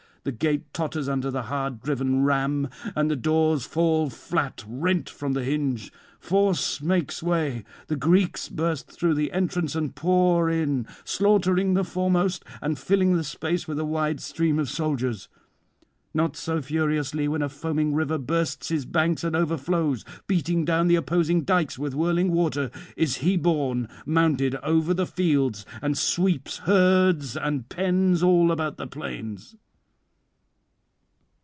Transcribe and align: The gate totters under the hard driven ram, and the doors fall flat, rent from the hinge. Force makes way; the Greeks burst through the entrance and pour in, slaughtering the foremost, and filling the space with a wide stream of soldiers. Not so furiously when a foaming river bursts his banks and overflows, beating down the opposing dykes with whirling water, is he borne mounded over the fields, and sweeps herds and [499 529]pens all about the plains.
The 0.23 0.31
gate 0.31 0.71
totters 0.71 1.09
under 1.09 1.31
the 1.31 1.41
hard 1.41 1.81
driven 1.81 2.21
ram, 2.23 2.69
and 2.95 3.09
the 3.09 3.15
doors 3.15 3.65
fall 3.65 4.11
flat, 4.11 4.63
rent 4.67 5.09
from 5.09 5.33
the 5.33 5.43
hinge. 5.43 5.91
Force 6.19 6.79
makes 6.79 7.23
way; 7.23 7.63
the 7.87 7.95
Greeks 7.95 8.47
burst 8.47 8.91
through 8.91 9.15
the 9.15 9.31
entrance 9.31 9.73
and 9.73 9.95
pour 9.95 10.47
in, 10.47 10.85
slaughtering 11.03 11.73
the 11.73 11.83
foremost, 11.83 12.45
and 12.61 12.77
filling 12.77 13.15
the 13.15 13.23
space 13.23 13.67
with 13.67 13.79
a 13.79 13.83
wide 13.83 14.21
stream 14.21 14.59
of 14.59 14.69
soldiers. 14.69 15.27
Not 16.13 16.37
so 16.37 16.61
furiously 16.61 17.27
when 17.27 17.41
a 17.41 17.49
foaming 17.49 17.95
river 17.95 18.19
bursts 18.19 18.69
his 18.69 18.85
banks 18.85 19.23
and 19.23 19.35
overflows, 19.35 20.05
beating 20.27 20.65
down 20.65 20.87
the 20.87 20.97
opposing 20.97 21.41
dykes 21.45 21.79
with 21.79 21.95
whirling 21.95 22.31
water, 22.31 22.69
is 22.95 23.17
he 23.25 23.37
borne 23.37 23.87
mounded 24.05 24.53
over 24.57 24.93
the 24.93 25.07
fields, 25.07 25.65
and 25.81 25.97
sweeps 25.97 26.59
herds 26.69 27.35
and 27.35 27.65
[499 27.73 28.15
529]pens 28.19 28.23
all 28.23 28.51
about 28.51 28.77
the 28.77 28.85
plains. 28.85 29.55